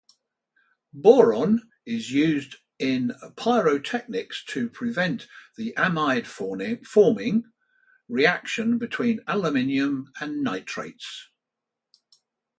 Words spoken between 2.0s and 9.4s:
used in pyrotechnics to prevent the amide-forming reaction between